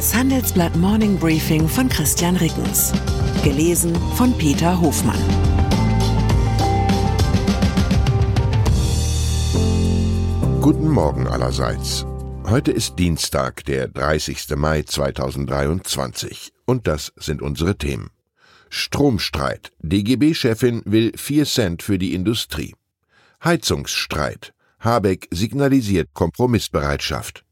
Das 0.00 0.14
Handelsblatt 0.14 0.74
Morning 0.76 1.18
Briefing 1.18 1.68
von 1.68 1.86
Christian 1.90 2.34
Rickens. 2.36 2.90
Gelesen 3.44 3.94
von 4.16 4.32
Peter 4.38 4.80
Hofmann. 4.80 5.20
Guten 10.62 10.88
Morgen 10.88 11.26
allerseits. 11.26 12.06
Heute 12.44 12.70
ist 12.70 12.98
Dienstag, 12.98 13.66
der 13.66 13.88
30. 13.88 14.56
Mai 14.56 14.84
2023. 14.84 16.54
Und 16.64 16.86
das 16.86 17.12
sind 17.16 17.42
unsere 17.42 17.76
Themen. 17.76 18.08
Stromstreit. 18.70 19.70
DGB-Chefin 19.80 20.80
will 20.86 21.12
4 21.14 21.44
Cent 21.44 21.82
für 21.82 21.98
die 21.98 22.14
Industrie. 22.14 22.74
Heizungsstreit. 23.44 24.54
Habeck 24.78 25.28
signalisiert 25.30 26.14
Kompromissbereitschaft. 26.14 27.44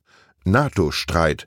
NATO-Streit. 0.45 1.47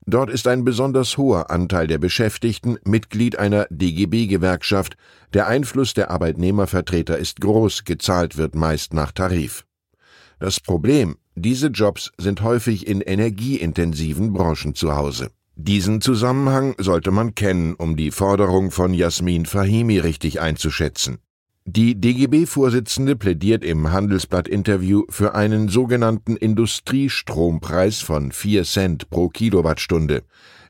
Dort 0.07 0.31
ist 0.31 0.47
ein 0.47 0.65
besonders 0.65 1.15
hoher 1.15 1.51
Anteil 1.51 1.85
der 1.85 1.99
Beschäftigten 1.99 2.77
Mitglied 2.85 3.37
einer 3.37 3.67
DGB-Gewerkschaft. 3.69 4.97
Der 5.35 5.45
Einfluss 5.45 5.93
der 5.93 6.09
Arbeitnehmervertreter 6.09 7.19
ist 7.19 7.39
groß, 7.39 7.83
gezahlt 7.85 8.35
wird 8.35 8.55
meist 8.55 8.95
nach 8.95 9.11
Tarif. 9.11 9.63
Das 10.39 10.59
Problem, 10.59 11.17
diese 11.35 11.67
Jobs 11.67 12.11
sind 12.17 12.41
häufig 12.41 12.87
in 12.87 13.01
energieintensiven 13.01 14.33
Branchen 14.33 14.73
zu 14.73 14.95
Hause. 14.95 15.29
Diesen 15.55 16.01
Zusammenhang 16.01 16.73
sollte 16.79 17.11
man 17.11 17.35
kennen, 17.35 17.75
um 17.75 17.95
die 17.95 18.09
Forderung 18.09 18.71
von 18.71 18.91
Jasmin 18.91 19.45
Fahimi 19.45 19.99
richtig 19.99 20.41
einzuschätzen. 20.41 21.19
Die 21.65 21.95
DGB-Vorsitzende 21.95 23.15
plädiert 23.15 23.63
im 23.63 23.89
Handelsblatt-Interview 23.89 25.03
für 25.09 25.33
einen 25.33 25.69
sogenannten 25.69 26.35
Industriestrompreis 26.35 28.01
von 28.01 28.33
4 28.33 28.65
Cent 28.65 29.09
pro 29.09 29.29
Kilowattstunde. 29.29 30.23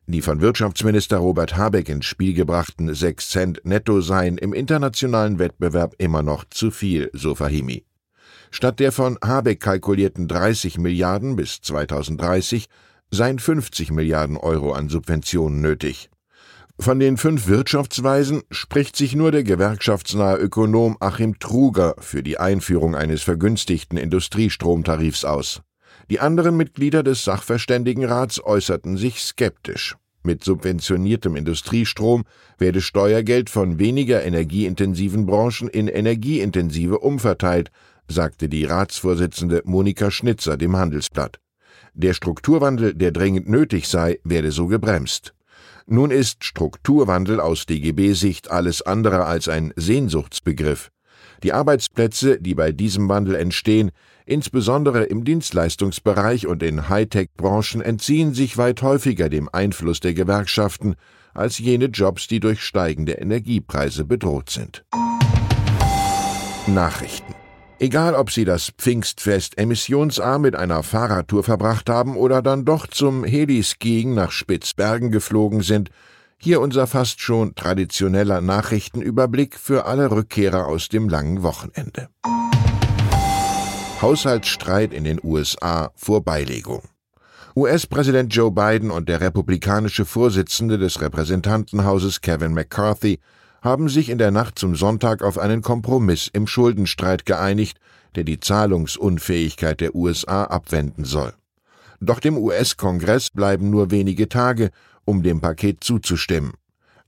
Die 0.05 0.21
von 0.21 0.39
Wirtschaftsminister 0.39 1.17
Robert 1.17 1.57
Habeck 1.57 1.89
ins 1.89 2.05
Spiel 2.05 2.35
gebrachten 2.35 2.93
6 2.93 3.27
Cent 3.27 3.61
netto 3.63 4.01
seien 4.01 4.37
im 4.37 4.53
internationalen 4.53 5.39
Wettbewerb 5.39 5.95
immer 5.97 6.21
noch 6.21 6.45
zu 6.51 6.69
viel, 6.69 7.09
so 7.11 7.33
Fahimi. 7.33 7.85
Statt 8.51 8.79
der 8.79 8.91
von 8.91 9.17
Habeck 9.23 9.61
kalkulierten 9.61 10.27
30 10.27 10.77
Milliarden 10.77 11.35
bis 11.35 11.59
2030 11.61 12.67
seien 13.09 13.39
50 13.39 13.89
Milliarden 13.91 14.37
Euro 14.37 14.73
an 14.73 14.89
Subventionen 14.89 15.59
nötig. 15.59 16.11
Von 16.79 16.99
den 16.99 17.17
fünf 17.17 17.47
Wirtschaftsweisen 17.47 18.41
spricht 18.49 18.95
sich 18.95 19.15
nur 19.15 19.31
der 19.31 19.43
gewerkschaftsnahe 19.43 20.37
Ökonom 20.37 20.97
Achim 20.99 21.37
Truger 21.39 21.95
für 21.99 22.23
die 22.23 22.39
Einführung 22.39 22.95
eines 22.95 23.21
vergünstigten 23.21 23.97
Industriestromtarifs 23.97 25.23
aus. 25.23 25.61
Die 26.09 26.19
anderen 26.19 26.57
Mitglieder 26.57 27.03
des 27.03 27.23
Sachverständigenrats 27.23 28.43
äußerten 28.43 28.97
sich 28.97 29.21
skeptisch. 29.21 29.95
Mit 30.23 30.43
subventioniertem 30.43 31.35
Industriestrom 31.35 32.23
werde 32.57 32.81
Steuergeld 32.81 33.49
von 33.49 33.77
weniger 33.77 34.23
energieintensiven 34.23 35.25
Branchen 35.25 35.67
in 35.67 35.87
energieintensive 35.87 36.99
umverteilt, 36.99 37.71
sagte 38.07 38.49
die 38.49 38.65
Ratsvorsitzende 38.65 39.61
Monika 39.65 40.11
Schnitzer 40.11 40.57
dem 40.57 40.75
Handelsblatt. 40.75 41.39
Der 41.93 42.13
Strukturwandel, 42.13 42.95
der 42.95 43.11
dringend 43.11 43.47
nötig 43.47 43.87
sei, 43.87 44.19
werde 44.23 44.51
so 44.51 44.67
gebremst. 44.67 45.33
Nun 45.85 46.11
ist 46.11 46.43
Strukturwandel 46.43 47.39
aus 47.39 47.65
DGB-Sicht 47.65 48.49
alles 48.49 48.81
andere 48.81 49.25
als 49.25 49.49
ein 49.49 49.73
Sehnsuchtsbegriff. 49.75 50.89
Die 51.43 51.51
Arbeitsplätze, 51.51 52.39
die 52.39 52.55
bei 52.55 52.71
diesem 52.71 53.09
Wandel 53.09 53.35
entstehen, 53.35 53.91
insbesondere 54.25 55.03
im 55.03 55.25
Dienstleistungsbereich 55.25 56.47
und 56.47 56.63
in 56.63 56.87
Hightech-Branchen, 56.87 57.81
entziehen 57.81 58.33
sich 58.33 58.57
weit 58.57 58.81
häufiger 58.81 59.27
dem 59.27 59.49
Einfluss 59.51 59.99
der 59.99 60.13
Gewerkschaften 60.13 60.95
als 61.33 61.59
jene 61.59 61.85
Jobs, 61.85 62.27
die 62.27 62.39
durch 62.39 62.61
steigende 62.61 63.13
Energiepreise 63.13 64.05
bedroht 64.05 64.49
sind. 64.49 64.85
Nachrichten 66.65 67.35
Egal, 67.79 68.13
ob 68.13 68.31
Sie 68.31 68.45
das 68.45 68.71
Pfingstfest 68.77 69.57
emissionsarm 69.57 70.43
mit 70.43 70.55
einer 70.55 70.83
Fahrradtour 70.83 71.43
verbracht 71.43 71.89
haben 71.89 72.15
oder 72.15 72.41
dann 72.41 72.65
doch 72.65 72.87
zum 72.87 73.23
Heliskiing 73.23 74.13
nach 74.13 74.31
Spitzbergen 74.31 75.11
geflogen 75.11 75.61
sind, 75.61 75.89
hier 76.37 76.61
unser 76.61 76.87
fast 76.87 77.21
schon 77.21 77.55
traditioneller 77.55 78.41
Nachrichtenüberblick 78.41 79.57
für 79.57 79.85
alle 79.85 80.11
Rückkehrer 80.11 80.67
aus 80.67 80.89
dem 80.89 81.09
langen 81.09 81.41
Wochenende. 81.41 82.09
Haushaltsstreit 84.01 84.93
in 84.93 85.05
den 85.05 85.19
USA 85.23 85.91
vor 85.95 86.23
Beilegung. 86.23 86.83
US-Präsident 87.55 88.33
Joe 88.35 88.51
Biden 88.51 88.91
und 88.91 89.07
der 89.07 89.21
republikanische 89.21 90.05
Vorsitzende 90.05 90.77
des 90.77 91.01
Repräsentantenhauses 91.01 92.21
Kevin 92.21 92.53
McCarthy 92.53 93.19
haben 93.63 93.87
sich 93.87 94.09
in 94.09 94.17
der 94.17 94.31
Nacht 94.31 94.59
zum 94.59 94.75
Sonntag 94.75 95.23
auf 95.23 95.37
einen 95.39 95.61
Kompromiss 95.61 96.29
im 96.31 96.47
Schuldenstreit 96.47 97.25
geeinigt, 97.25 97.79
der 98.15 98.25
die 98.25 98.39
Zahlungsunfähigkeit 98.39 99.79
der 99.79 99.95
USA 99.95 100.43
abwenden 100.43 101.05
soll. 101.05 101.33
Doch 102.01 102.19
dem 102.19 102.37
US-Kongress 102.37 103.29
bleiben 103.29 103.69
nur 103.69 103.89
wenige 103.89 104.27
Tage, 104.27 104.69
um 105.05 105.23
dem 105.23 105.39
Paket 105.39 105.83
zuzustimmen. 105.83 106.51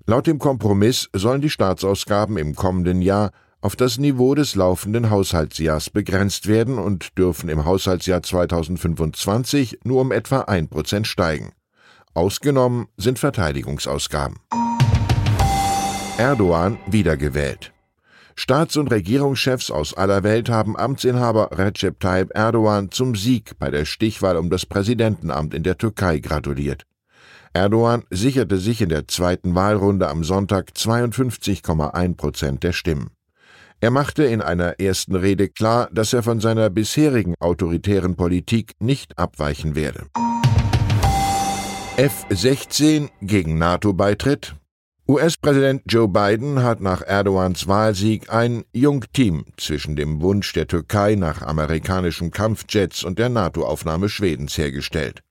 Laut 0.07 0.27
dem 0.27 0.39
Kompromiss 0.39 1.09
sollen 1.13 1.41
die 1.41 1.49
Staatsausgaben 1.49 2.37
im 2.37 2.55
kommenden 2.55 3.01
Jahr 3.01 3.31
auf 3.59 3.75
das 3.75 3.97
Niveau 3.97 4.35
des 4.35 4.55
laufenden 4.55 5.09
Haushaltsjahrs 5.09 5.89
begrenzt 5.89 6.47
werden 6.47 6.77
und 6.77 7.17
dürfen 7.17 7.49
im 7.49 7.65
Haushaltsjahr 7.65 8.21
2025 8.21 9.79
nur 9.83 10.01
um 10.01 10.11
etwa 10.11 10.41
ein 10.41 10.69
Prozent 10.69 11.07
steigen. 11.07 11.51
Ausgenommen 12.13 12.87
sind 12.95 13.19
Verteidigungsausgaben. 13.19 14.37
Erdogan 16.17 16.77
wiedergewählt. 16.87 17.73
Staats- 18.35 18.77
und 18.77 18.89
Regierungschefs 18.89 19.69
aus 19.69 19.93
aller 19.93 20.23
Welt 20.23 20.47
haben 20.47 20.77
Amtsinhaber 20.77 21.49
Recep 21.51 21.99
Tayyip 21.99 22.31
Erdogan 22.33 22.89
zum 22.89 23.15
Sieg 23.15 23.59
bei 23.59 23.69
der 23.69 23.83
Stichwahl 23.83 24.37
um 24.37 24.49
das 24.49 24.65
Präsidentenamt 24.65 25.53
in 25.53 25.63
der 25.63 25.77
Türkei 25.77 26.19
gratuliert. 26.19 26.85
Erdogan 27.51 28.03
sicherte 28.11 28.59
sich 28.59 28.81
in 28.81 28.87
der 28.87 29.09
zweiten 29.09 29.55
Wahlrunde 29.55 30.07
am 30.07 30.23
Sonntag 30.23 30.71
52,1 30.73 32.15
Prozent 32.15 32.63
der 32.63 32.71
Stimmen. 32.71 33.09
Er 33.81 33.91
machte 33.91 34.23
in 34.23 34.41
einer 34.41 34.79
ersten 34.79 35.15
Rede 35.17 35.49
klar, 35.49 35.89
dass 35.91 36.13
er 36.13 36.23
von 36.23 36.39
seiner 36.39 36.69
bisherigen 36.69 37.35
autoritären 37.41 38.15
Politik 38.15 38.71
nicht 38.79 39.19
abweichen 39.19 39.75
werde. 39.75 40.05
F-16 41.97 43.09
gegen 43.21 43.57
NATO-Beitritt, 43.57 44.55
US-Präsident 45.07 45.83
Joe 45.85 46.07
Biden 46.07 46.63
hat 46.63 46.81
nach 46.81 47.03
Erdogans 47.03 47.67
Wahlsieg 47.67 48.33
ein 48.33 48.65
Jungteam 48.73 49.45
zwischen 49.55 49.95
dem 49.95 50.19
Wunsch 50.19 50.51
der 50.53 50.65
Türkei 50.65 51.13
nach 51.13 51.43
amerikanischen 51.43 52.31
Kampfjets 52.31 53.03
und 53.03 53.19
der 53.19 53.29
NATO-Aufnahme 53.29 54.09
Schwedens 54.09 54.57
hergestellt. 54.57 55.21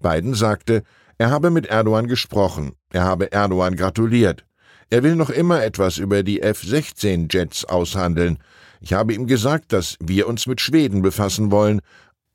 Biden 0.00 0.34
sagte, 0.34 0.84
er 1.18 1.30
habe 1.30 1.50
mit 1.50 1.66
Erdogan 1.66 2.06
gesprochen, 2.06 2.74
er 2.92 3.02
habe 3.02 3.32
Erdogan 3.32 3.74
gratuliert. 3.74 4.44
Er 4.88 5.02
will 5.02 5.16
noch 5.16 5.30
immer 5.30 5.64
etwas 5.64 5.98
über 5.98 6.22
die 6.22 6.40
F-16-Jets 6.40 7.64
aushandeln. 7.64 8.38
Ich 8.80 8.92
habe 8.92 9.14
ihm 9.14 9.26
gesagt, 9.26 9.72
dass 9.72 9.96
wir 9.98 10.28
uns 10.28 10.46
mit 10.46 10.60
Schweden 10.60 11.02
befassen 11.02 11.50
wollen, 11.50 11.80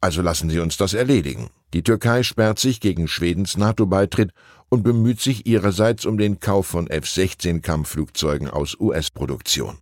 Also 0.03 0.21
lassen 0.21 0.49
Sie 0.49 0.59
uns 0.59 0.75
das 0.75 0.93
erledigen. 0.93 1.49
Die 1.73 1.81
Türkei 1.81 2.23
sperrt 2.23 2.59
sich 2.59 2.81
gegen 2.81 3.07
Schwedens 3.07 3.55
NATO-Beitritt 3.55 4.31
und 4.73 4.81
bemüht 4.81 5.19
sich 5.19 5.45
ihrerseits 5.45 6.03
um 6.03 6.17
den 6.17 6.39
Kauf 6.39 6.65
von 6.65 6.87
F-16 6.87 7.61
Kampfflugzeugen 7.61 8.49
aus 8.49 8.75
US-Produktion. 8.79 9.77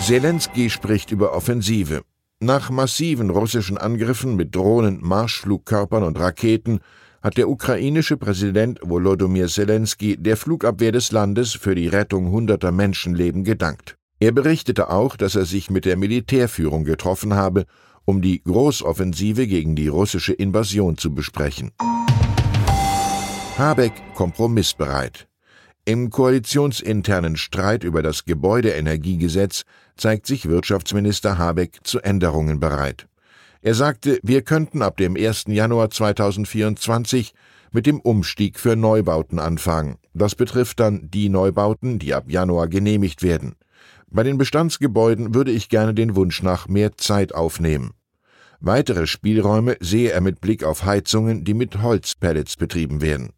Zelensky 0.00 0.70
spricht 0.70 1.10
über 1.10 1.32
Offensive. 1.32 2.02
Nach 2.38 2.70
massiven 2.70 3.30
russischen 3.30 3.78
Angriffen 3.78 4.36
mit 4.36 4.54
Drohnen, 4.54 5.00
Marschflugkörpern 5.02 6.04
und 6.04 6.20
Raketen 6.20 6.78
hat 7.20 7.36
der 7.36 7.48
ukrainische 7.48 8.16
Präsident 8.16 8.78
Volodymyr 8.80 9.48
Zelensky 9.48 10.16
der 10.16 10.36
Flugabwehr 10.36 10.92
des 10.92 11.10
Landes 11.10 11.52
für 11.52 11.74
die 11.74 11.88
Rettung 11.88 12.30
hunderter 12.30 12.70
Menschenleben 12.70 13.42
gedankt. 13.42 13.96
Er 14.20 14.30
berichtete 14.30 14.88
auch, 14.88 15.16
dass 15.16 15.34
er 15.34 15.46
sich 15.46 15.68
mit 15.68 15.84
der 15.84 15.96
Militärführung 15.96 16.84
getroffen 16.84 17.34
habe 17.34 17.66
um 18.06 18.22
die 18.22 18.40
Großoffensive 18.42 19.48
gegen 19.48 19.74
die 19.74 19.88
russische 19.88 20.32
Invasion 20.32 20.96
zu 20.96 21.12
besprechen. 21.12 21.72
Habeck 23.58 23.94
kompromissbereit. 24.14 25.28
Im 25.86 26.10
koalitionsinternen 26.10 27.38
Streit 27.38 27.84
über 27.84 28.02
das 28.02 28.26
Gebäudeenergiegesetz 28.26 29.62
zeigt 29.96 30.26
sich 30.26 30.46
Wirtschaftsminister 30.46 31.38
Habeck 31.38 31.78
zu 31.82 32.00
Änderungen 32.00 32.60
bereit. 32.60 33.08
Er 33.62 33.72
sagte, 33.72 34.18
wir 34.22 34.42
könnten 34.42 34.82
ab 34.82 34.98
dem 34.98 35.16
1. 35.16 35.44
Januar 35.46 35.88
2024 35.88 37.32
mit 37.72 37.86
dem 37.86 37.98
Umstieg 37.98 38.60
für 38.60 38.76
Neubauten 38.76 39.38
anfangen. 39.38 39.96
Das 40.12 40.34
betrifft 40.34 40.78
dann 40.78 41.10
die 41.10 41.30
Neubauten, 41.30 41.98
die 41.98 42.12
ab 42.12 42.24
Januar 42.28 42.68
genehmigt 42.68 43.22
werden. 43.22 43.54
Bei 44.10 44.22
den 44.22 44.36
Bestandsgebäuden 44.36 45.34
würde 45.34 45.50
ich 45.50 45.70
gerne 45.70 45.94
den 45.94 46.14
Wunsch 46.14 46.42
nach 46.42 46.68
mehr 46.68 46.98
Zeit 46.98 47.34
aufnehmen. 47.34 47.94
Weitere 48.60 49.06
Spielräume 49.06 49.76
sehe 49.80 50.10
er 50.10 50.20
mit 50.20 50.40
Blick 50.40 50.64
auf 50.64 50.84
Heizungen, 50.84 51.44
die 51.44 51.54
mit 51.54 51.82
Holzpellets 51.82 52.56
betrieben 52.56 53.00
werden. 53.00 53.30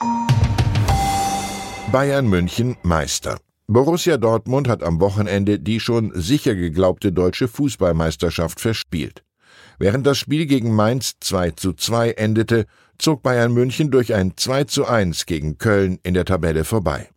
Bayern 1.91 2.29
München 2.29 2.77
Meister. 2.83 3.39
Borussia 3.67 4.17
Dortmund 4.17 4.69
hat 4.69 4.83
am 4.83 5.01
Wochenende 5.01 5.59
die 5.59 5.81
schon 5.81 6.13
sicher 6.15 6.55
geglaubte 6.55 7.13
deutsche 7.13 7.49
Fußballmeisterschaft 7.49 8.61
verspielt. 8.61 9.25
Während 9.79 10.07
das 10.07 10.19
Spiel 10.19 10.47
gegen 10.47 10.75
Mainz 10.75 11.15
2 11.21 11.53
zu 11.53 11.73
2 11.73 12.13
endete, 12.13 12.67
zog 12.99 13.23
Bayern 13.23 13.53
München 13.53 13.91
durch 13.91 14.15
ein 14.15 14.33
2 14.37 14.65
zu 14.65 14.87
1 14.87 15.27
gegen 15.27 15.59
Köln 15.59 15.99
in 16.03 16.15
der 16.15 16.25
Tabelle 16.25 16.65
vorbei. 16.65 17.09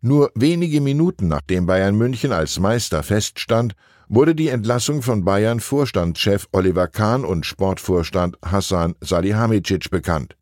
Nur 0.00 0.32
wenige 0.34 0.80
Minuten 0.80 1.28
nachdem 1.28 1.66
Bayern 1.66 1.96
München 1.96 2.32
als 2.32 2.58
Meister 2.58 3.02
feststand, 3.02 3.74
wurde 4.10 4.34
die 4.34 4.48
Entlassung 4.48 5.02
von 5.02 5.24
Bayern 5.24 5.60
Vorstandschef 5.60 6.48
Oliver 6.50 6.88
Kahn 6.88 7.24
und 7.24 7.46
Sportvorstand 7.46 8.36
Hassan 8.44 8.96
Salihamidzic 9.00 9.88
bekannt. 9.88 10.36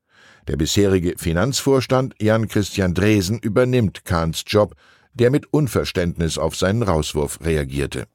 Der 0.49 0.57
bisherige 0.57 1.15
Finanzvorstand 1.19 2.15
Jan 2.19 2.49
Christian 2.49 2.95
Dresen 2.95 3.39
übernimmt 3.39 4.07
Kahns 4.07 4.43
Job, 4.47 4.75
der 5.13 5.31
mit 5.31 5.53
Unverständnis 5.53 6.39
auf 6.39 6.57
seinen 6.57 6.83
Rauswurf 6.83 7.41
reagierte. 7.45 8.07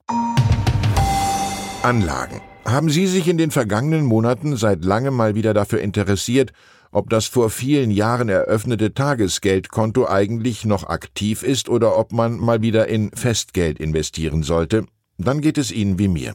Anlagen. 1.84 2.42
Haben 2.66 2.90
Sie 2.90 3.06
sich 3.06 3.28
in 3.28 3.38
den 3.38 3.52
vergangenen 3.52 4.06
Monaten 4.06 4.58
seit 4.58 4.84
langem 4.84 5.14
mal 5.14 5.36
wieder 5.36 5.54
dafür 5.54 5.82
interessiert, 5.82 6.52
ob 6.92 7.12
das 7.12 7.28
vor 7.28 7.52
vielen 7.52 7.92
Jahren 7.92 8.30
eröffnete 8.30 8.96
Tagesgeldkonto 8.96 10.08
eigentlich 10.08 10.66
noch 10.66 10.86
aktiv 10.86 11.44
ist 11.44 11.70
oder 11.70 11.96
ob 11.96 12.12
man 12.12 12.38
mal 12.38 12.64
wieder 12.64 12.88
in 12.88 13.12
Festgeld 13.12 13.80
investieren 13.80 14.42
sollte, 14.42 14.86
dann 15.24 15.42
geht 15.42 15.58
es 15.58 15.72
Ihnen 15.72 16.00
wie 16.00 16.08
mir. 16.08 16.34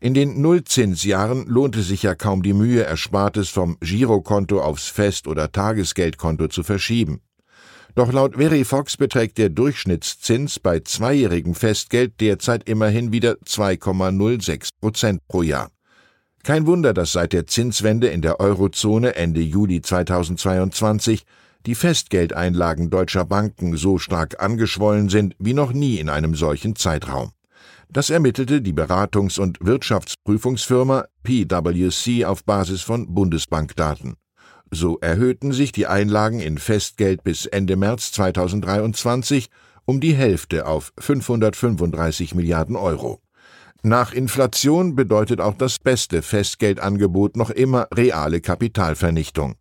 In 0.00 0.14
den 0.14 0.40
Nullzinsjahren 0.40 1.46
lohnte 1.46 1.82
sich 1.82 2.04
ja 2.04 2.14
kaum 2.14 2.42
die 2.42 2.52
Mühe, 2.52 2.82
Erspartes 2.82 3.48
vom 3.48 3.76
Girokonto 3.80 4.60
aufs 4.60 4.88
Fest- 4.88 5.26
oder 5.26 5.50
Tagesgeldkonto 5.50 6.48
zu 6.48 6.62
verschieben. 6.62 7.20
Doch 7.96 8.12
laut 8.12 8.36
Verifox 8.36 8.96
beträgt 8.96 9.38
der 9.38 9.48
Durchschnittszins 9.48 10.60
bei 10.60 10.78
zweijährigem 10.78 11.54
Festgeld 11.54 12.20
derzeit 12.20 12.68
immerhin 12.68 13.10
wieder 13.10 13.32
2,06 13.44 14.68
Prozent 14.80 15.26
pro 15.26 15.42
Jahr. 15.42 15.70
Kein 16.44 16.66
Wunder, 16.66 16.94
dass 16.94 17.12
seit 17.12 17.32
der 17.32 17.48
Zinswende 17.48 18.06
in 18.06 18.22
der 18.22 18.38
Eurozone 18.38 19.16
Ende 19.16 19.40
Juli 19.40 19.82
2022 19.82 21.24
die 21.66 21.74
Festgeldeinlagen 21.74 22.88
deutscher 22.88 23.24
Banken 23.24 23.76
so 23.76 23.98
stark 23.98 24.40
angeschwollen 24.40 25.08
sind 25.08 25.34
wie 25.40 25.54
noch 25.54 25.72
nie 25.72 25.96
in 25.96 26.08
einem 26.08 26.36
solchen 26.36 26.76
Zeitraum. 26.76 27.32
Das 27.90 28.10
ermittelte 28.10 28.60
die 28.60 28.74
Beratungs- 28.74 29.40
und 29.40 29.58
Wirtschaftsprüfungsfirma 29.60 31.06
PwC 31.22 32.26
auf 32.26 32.44
Basis 32.44 32.82
von 32.82 33.14
Bundesbankdaten. 33.14 34.16
So 34.70 34.98
erhöhten 34.98 35.52
sich 35.52 35.72
die 35.72 35.86
Einlagen 35.86 36.40
in 36.40 36.58
Festgeld 36.58 37.24
bis 37.24 37.46
Ende 37.46 37.76
März 37.76 38.12
2023 38.12 39.48
um 39.86 40.00
die 40.00 40.14
Hälfte 40.14 40.66
auf 40.66 40.92
535 40.98 42.34
Milliarden 42.34 42.76
Euro. 42.76 43.22
Nach 43.82 44.12
Inflation 44.12 44.94
bedeutet 44.94 45.40
auch 45.40 45.54
das 45.54 45.78
beste 45.78 46.20
Festgeldangebot 46.20 47.38
noch 47.38 47.48
immer 47.48 47.88
reale 47.94 48.42
Kapitalvernichtung. 48.42 49.54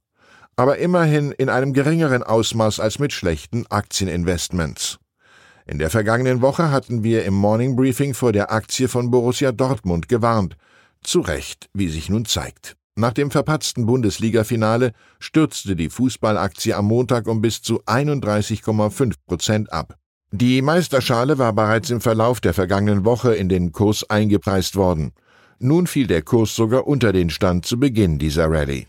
Aber 0.58 0.80
immerhin 0.80 1.32
in 1.32 1.48
einem 1.48 1.72
geringeren 1.72 2.24
Ausmaß 2.24 2.82
als 2.82 3.00
mit 3.00 3.14
schlechten 3.14 3.68
Aktieninvestments. 3.68 5.00
In 5.70 5.80
der 5.80 5.90
vergangenen 5.90 6.42
Woche 6.42 6.72
hatten 6.72 7.04
wir 7.04 7.26
im 7.26 7.34
Morning 7.34 7.76
Briefing 7.76 8.14
vor 8.14 8.32
der 8.32 8.54
Aktie 8.54 8.88
von 8.88 9.12
Borussia 9.12 9.52
Dortmund 9.52 10.08
gewarnt. 10.08 10.56
Zu 11.04 11.20
Recht, 11.20 11.70
wie 11.74 11.90
sich 11.90 12.10
nun 12.10 12.24
zeigt. 12.24 12.78
Nach 12.96 13.12
dem 13.12 13.32
verpatzten 13.32 13.86
Bundesliga-Finale 13.86 14.94
stürzte 15.20 15.76
die 15.76 15.90
Fußballaktie 15.90 16.74
am 16.74 16.86
Montag 16.86 17.28
um 17.28 17.42
bis 17.42 17.62
zu 17.62 17.84
31,5 17.84 19.14
Prozent 19.28 19.74
ab. 19.74 19.98
Die 20.32 20.62
Meisterschale 20.62 21.38
war 21.38 21.52
bereits 21.52 21.90
im 21.90 22.00
Verlauf 22.00 22.40
der 22.40 22.54
vergangenen 22.54 23.04
Woche 23.04 23.36
in 23.36 23.50
den 23.50 23.74
Kurs 23.74 24.10
eingepreist 24.10 24.78
worden. 24.78 25.12
Nun 25.60 25.86
fiel 25.86 26.08
der 26.08 26.22
Kurs 26.22 26.56
sogar 26.56 26.88
unter 26.88 27.12
den 27.12 27.30
Stand 27.30 27.66
zu 27.66 27.78
Beginn 27.78 28.20
dieser 28.20 28.50
Rallye. 28.50 28.88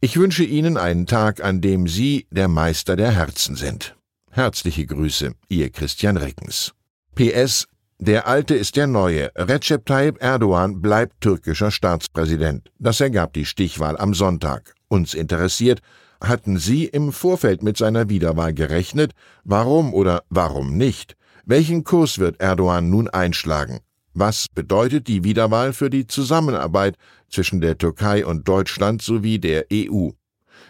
Ich 0.00 0.18
wünsche 0.18 0.44
Ihnen 0.44 0.76
einen 0.76 1.06
Tag, 1.06 1.42
an 1.42 1.62
dem 1.62 1.88
Sie 1.88 2.26
der 2.30 2.48
Meister 2.48 2.96
der 2.96 3.12
Herzen 3.12 3.56
sind. 3.56 3.96
Herzliche 4.34 4.86
Grüße, 4.86 5.34
Ihr 5.50 5.68
Christian 5.68 6.16
Reckens. 6.16 6.72
PS 7.14 7.66
Der 7.98 8.26
Alte 8.26 8.54
ist 8.54 8.76
der 8.76 8.86
Neue. 8.86 9.30
Recep 9.36 9.84
Tayyip 9.84 10.22
Erdogan 10.22 10.80
bleibt 10.80 11.20
türkischer 11.20 11.70
Staatspräsident. 11.70 12.70
Das 12.78 13.02
ergab 13.02 13.34
die 13.34 13.44
Stichwahl 13.44 13.98
am 13.98 14.14
Sonntag. 14.14 14.72
Uns 14.88 15.12
interessiert, 15.12 15.82
hatten 16.18 16.56
Sie 16.56 16.86
im 16.86 17.12
Vorfeld 17.12 17.62
mit 17.62 17.76
seiner 17.76 18.08
Wiederwahl 18.08 18.54
gerechnet? 18.54 19.12
Warum 19.44 19.92
oder 19.92 20.22
warum 20.30 20.78
nicht? 20.78 21.14
Welchen 21.44 21.84
Kurs 21.84 22.18
wird 22.18 22.40
Erdogan 22.40 22.88
nun 22.88 23.08
einschlagen? 23.08 23.80
Was 24.14 24.46
bedeutet 24.48 25.08
die 25.08 25.24
Wiederwahl 25.24 25.74
für 25.74 25.90
die 25.90 26.06
Zusammenarbeit 26.06 26.96
zwischen 27.28 27.60
der 27.60 27.76
Türkei 27.76 28.24
und 28.24 28.48
Deutschland 28.48 29.02
sowie 29.02 29.38
der 29.38 29.66
EU? 29.70 30.08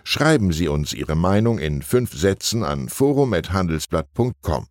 Schreiben 0.05 0.53
Sie 0.53 0.69
uns 0.69 0.93
Ihre 0.93 1.15
Meinung 1.15 1.59
in 1.59 1.83
fünf 1.83 2.13
Sätzen 2.13 2.65
an 2.65 2.89
forum.handelsblatt.com. 2.89 4.67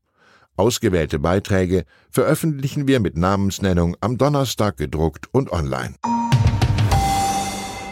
Ausgewählte 0.58 1.20
Beiträge 1.20 1.86
veröffentlichen 2.10 2.88
wir 2.88 3.00
mit 3.00 3.18
Namensnennung 3.18 3.96
am 4.02 4.18
Donnerstag 4.18 4.78
gedruckt 4.78 5.28
und 5.32 5.52
online. 5.52 5.96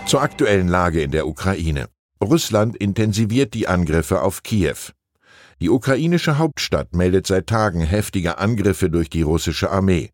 Zur 0.06 0.22
aktuellen 0.22 0.68
Lage 0.68 1.02
in 1.02 1.12
der 1.12 1.28
Ukraine. 1.28 1.88
Russland 2.22 2.76
intensiviert 2.76 3.54
die 3.54 3.68
Angriffe 3.68 4.22
auf 4.22 4.44
Kiew. 4.44 4.92
Die 5.62 5.70
ukrainische 5.70 6.38
Hauptstadt 6.38 6.94
meldet 6.94 7.28
seit 7.28 7.48
Tagen 7.48 7.82
heftige 7.82 8.38
Angriffe 8.38 8.90
durch 8.90 9.10
die 9.10 9.22
russische 9.22 9.72
Armee. 9.72 10.12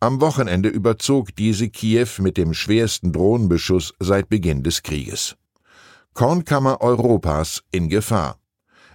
Am 0.00 0.20
Wochenende 0.20 0.68
überzog 0.68 1.34
diese 1.36 1.68
Kiew 1.68 2.08
mit 2.18 2.36
dem 2.36 2.54
schwersten 2.54 3.12
Drohnenbeschuss 3.12 3.94
seit 4.00 4.28
Beginn 4.28 4.62
des 4.62 4.82
Krieges. 4.82 5.36
Kornkammer 6.14 6.80
Europas 6.80 7.62
in 7.72 7.88
Gefahr. 7.88 8.38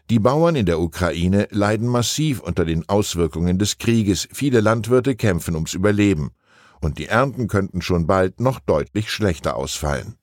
Die 0.09 0.19
Bauern 0.19 0.55
in 0.55 0.65
der 0.65 0.79
Ukraine 0.79 1.49
leiden 1.51 1.85
massiv 1.85 2.39
unter 2.39 2.63
den 2.63 2.88
Auswirkungen 2.88 3.59
des 3.59 3.77
Krieges. 3.77 4.29
Viele 4.31 4.61
Landwirte 4.61 5.17
kämpfen 5.17 5.55
ums 5.55 5.73
Überleben. 5.73 6.31
Und 6.79 6.97
die 6.97 7.07
Ernten 7.07 7.49
könnten 7.49 7.81
schon 7.81 8.07
bald 8.07 8.39
noch 8.39 8.61
deutlich 8.61 9.11
schlechter 9.11 9.57
ausfallen. 9.57 10.15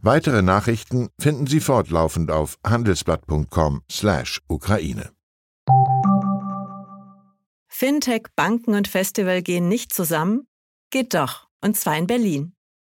Weitere 0.00 0.40
Nachrichten 0.40 1.08
finden 1.18 1.48
Sie 1.48 1.58
fortlaufend 1.58 2.30
auf 2.30 2.60
handelsblatt.com/Ukraine. 2.64 5.10
Fintech, 7.66 8.26
Banken 8.36 8.74
und 8.74 8.86
Festival 8.86 9.42
gehen 9.42 9.66
nicht 9.68 9.92
zusammen? 9.92 10.46
Geht 10.90 11.14
doch, 11.14 11.48
und 11.60 11.76
zwar 11.76 11.98
in 11.98 12.06
Berlin. 12.06 12.52